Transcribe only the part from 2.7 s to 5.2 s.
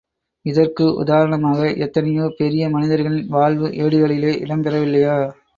மனிதர்களின் வாழ்வு ஏடுகளிலே இடம் பெறவில்லையா?